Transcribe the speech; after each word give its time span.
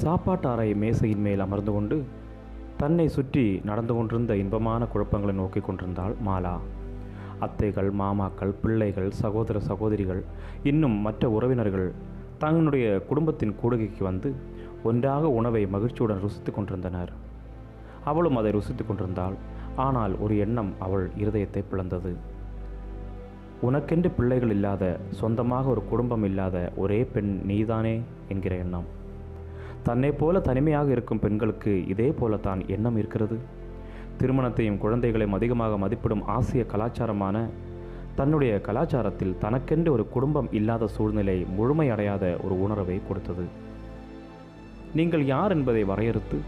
சாப்பாட்டாரை 0.00 0.74
மேசையின் 0.76 1.24
மேல் 1.24 1.42
அமர்ந்து 1.44 1.72
கொண்டு 1.72 1.96
தன்னை 2.76 3.04
சுற்றி 3.08 3.60
நடந்து 3.64 3.94
கொண்டிருந்த 3.94 4.36
இன்பமான 4.36 4.86
குழப்பங்களை 4.92 5.32
நோக்கி 5.32 5.60
கொண்டிருந்தாள் 5.60 6.14
மாலா. 6.26 6.54
அத்தைகள் 7.40 7.90
மாமாக்கள் 8.00 8.52
பிள்ளைகள் 8.62 9.10
சகோதர 9.10 9.60
சகோதரிகள் 9.60 10.22
இன்னும் 10.62 10.96
மற்ற 10.98 11.30
உறவினர்கள் 11.30 11.92
தங்களுடைய 12.38 12.86
குடும்பத்தின் 13.00 13.54
கூடுகைக்கு 13.62 14.02
வந்து 14.02 14.34
ஒன்றாக 14.82 15.28
உணவை 15.30 15.66
மகிழ்ச்சியுடன் 15.66 16.20
ருசித்து 16.20 16.52
கொண்டிருந்தனர். 16.52 17.12
அவளும் 18.04 18.36
அதை 18.36 18.52
ருசித்து 18.52 18.86
கொண்டிருந்தாள். 18.86 19.36
ஆனால் 19.76 20.18
ஒரு 20.18 20.38
எண்ணம் 20.38 20.72
அவள் 20.78 21.10
இருதயத்தை 21.18 21.64
பிளந்தது. 21.72 22.14
உனக்கென்று 23.60 24.10
பிள்ளைகள் 24.16 24.50
இல்லாத 24.50 24.84
சொந்தமாக 25.10 25.68
ஒரு 25.68 25.84
குடும்பம் 25.90 26.24
இல்லாத 26.24 26.72
ஒரே 26.76 27.04
பெண் 27.04 27.40
நீதானே? 27.44 28.00
என்கிற 28.28 28.56
எண்ணம். 28.56 29.00
தன்னை 29.82 30.10
போல 30.12 30.40
தனிமையாக 30.40 30.90
இருக்கும் 30.90 31.18
பெண்களுக்கு 31.18 31.86
இதே 31.86 32.08
போலத்தான் 32.10 32.60
எண்ணம் 32.68 32.96
இருக்கிறது. 32.96 33.36
திருமணத்தையும் 34.18 34.78
குழந்தைகளையும் 34.78 35.32
அதிகமாக 35.32 35.78
மதிப்பிடும் 35.84 36.24
ஆசிய 36.26 36.64
கலாச்சாரமான 36.64 37.48
தன்னுடைய 38.14 38.60
கலாச்சாரத்தில் 38.66 39.38
தனக்கென்று 39.38 39.92
ஒரு 39.92 40.08
குடும்பம் 40.08 40.48
இல்லாத 40.52 40.86
சூழ்நிலை 40.86 41.46
முழுமையடையாத 41.58 42.24
ஒரு 42.44 42.62
உணர்வை 42.62 43.00
கொடுத்தது. 43.08 43.44
நீங்கள் 44.94 45.24
யார் 45.24 45.50
என்பதை 45.50 45.84
வரையறுத்து 45.84 46.38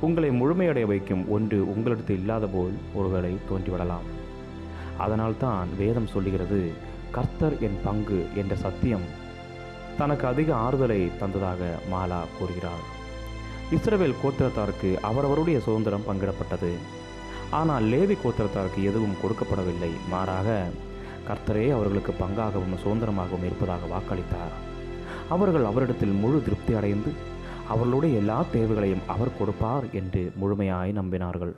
உங்களை 0.00 0.30
முழுமையடைய 0.30 0.86
வைக்கும் 0.86 1.30
ஒன்று 1.30 1.58
உங்களிடத்து 1.74 2.10
இல்லாத 2.10 2.46
போல் 2.46 2.74
ஒருவேளை 2.94 3.32
தோன்றிவிடலாம். 3.50 4.08
அதனால்தான் 4.98 5.68
வேதம் 5.78 6.06
சொல்லுகிறது 6.06 6.60
கர்த்தர் 7.10 7.56
என் 7.60 7.78
பங்கு 7.84 8.20
என்ற 8.34 8.54
சத்தியம் 8.56 9.06
தனக்கு 9.98 10.24
அதிக 10.32 10.50
ஆறுதலை 10.66 11.00
தந்ததாக 11.20 11.70
மாலா 11.92 12.20
கூறுகிறார் 12.38 12.84
இஸ்ரேல் 13.76 14.20
கோத்திரத்தாருக்கு 14.22 14.90
அவரவருடைய 15.08 15.58
சுதந்திரம் 15.66 16.06
பங்கிடப்பட்டது. 16.08 16.70
ஆனால் 17.58 17.86
லேவி 17.92 18.16
கோத்திரத்தாருக்கு 18.22 18.80
எதுவும் 18.90 19.18
கொடுக்கப்படவில்லை. 19.22 19.90
மாறாக 20.12 20.48
கர்த்தரே 21.28 21.64
அவர்களுக்கு 21.76 22.12
பங்காகவும் 22.20 22.76
சுதந்திரமாகவும் 22.84 23.46
இருப்பதாக 23.48 23.88
வாக்களித்தார். 23.94 24.54
அவர்கள் 25.34 25.68
அவரிடத்தில் 25.70 26.14
முழு 26.22 26.38
திருப்தி 26.46 26.74
அடைந்து 26.80 27.10
அவர்களுடைய 27.72 28.14
எல்லா 28.22 28.38
தேவைகளையும் 28.52 29.06
அவர் 29.14 29.36
கொடுப்பார் 29.38 29.86
என்று 30.00 30.22
முழுமையாய் 30.40 30.92
நம்பினார்கள். 31.00 31.54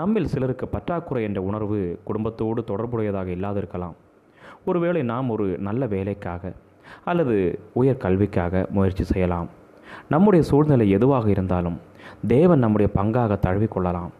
நம்மில் 0.00 0.30
சிலருக்கு 0.32 0.66
பற்றாக்குறை 0.68 1.22
என்ற 1.28 1.40
உணர்வு 1.50 1.78
குடும்பத்தோடு 2.08 2.62
தொடர்புடையதாக 2.70 3.30
இல்லாதிருக்கலாம். 3.36 3.96
ஒருவேளை 4.64 5.02
நாம் 5.12 5.28
ஒரு 5.34 5.46
நல்ல 5.68 5.86
வேலைக்காக 5.94 6.52
அல்லது 7.04 7.36
உயர் 7.72 8.02
கல்விக்காக 8.04 8.66
முயற்சி 8.70 9.04
செய்யலாம். 9.04 9.48
நம்முடைய 10.08 10.42
சூழ்நிலை 10.50 10.90
எதுவாக 10.90 11.26
இருந்தாலும் 11.30 11.78
தேவன் 12.26 12.58
நம்முடைய 12.58 12.88
பங்காக 12.94 13.38
தழுவிக்கொள்ளலாம் 13.46 14.12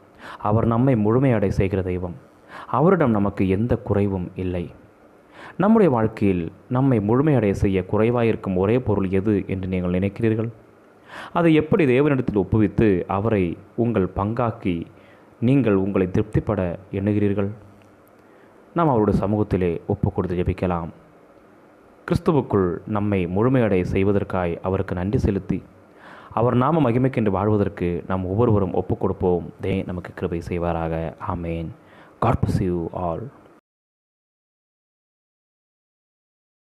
அவர் 0.49 0.67
நம்மை 0.67 0.95
முழுமையடை 0.95 1.49
செய்கிற 1.49 1.83
தெய்வம். 1.83 2.17
அவரிடம் 2.79 3.11
நமக்கு 3.11 3.49
எந்த 3.49 3.73
குறைவும் 3.77 4.29
இல்லை. 4.35 4.65
நம்முடைய 5.57 5.89
வாழ்க்கையில் 5.95 6.53
நம்மை 6.69 6.99
முழுமையடைய 7.01 7.51
செய்ய 7.51 7.85
குறைவாயிருக்கும் 7.91 8.57
ஒரே 8.57 8.79
பொருள் 8.79 9.09
எது 9.11 9.35
என்று 9.47 9.69
நீங்கள் 9.69 9.97
நினைக்கிறீர்கள்? 9.99 10.51
அதை 11.33 11.51
எப்படி 11.55 11.85
தேவனிடத்தில் 11.85 12.43
ஒப்புவித்து 12.43 12.89
அவரை 13.17 13.45
உங்கள் 13.77 14.09
பங்காக்கி 14.17 14.77
நீங்கள் 15.41 15.79
உங்களை 15.85 16.07
திருப்திப்பட 16.07 16.61
எண்ணுகிறீர்கள்? 16.93 17.51
நாம் 18.75 18.89
அவருடைய 18.89 19.17
சமூகத்திலே 19.25 19.81
ஒப்பு 19.87 20.13
கொடுத்து 20.13 20.37
ஜெபிக்கலாம். 20.43 20.91
கிறிஸ்துவுக்குள் 22.11 22.77
நம்மை 22.87 23.27
முழுமையடைய 23.27 23.83
செய்வதற்காய் 23.83 24.59
அவருக்கு 24.63 24.95
நன்றி 24.95 25.19
செலுத்தி 25.19 25.63
அவர் 26.33 26.55
நாம 26.55 26.91
மகிமைக்கென்று 26.91 27.29
வாழ்வதற்கு 27.29 28.05
நாம் 28.09 28.27
ஒவ்வொருவரும் 28.27 28.75
ஒப்புக் 28.75 29.01
கொடுப்போம் 29.01 29.53
தே 29.63 29.87
நமக்கு 29.87 30.13
கிருபை 30.15 30.43
செய்வாராக. 30.49 31.13
ஆமேன். 31.35 31.67
God 32.19 32.39
you 32.59 32.89
all 32.93 33.31